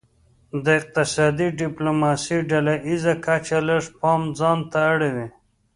د 0.63 0.65
اقتصادي 0.79 1.47
ډیپلوماسي 1.61 2.37
ډله 2.51 2.73
ایزه 2.87 3.13
کچه 3.25 3.59
لږ 3.69 3.83
پام 3.99 4.21
ځانته 4.39 4.79
اړوي 4.91 5.27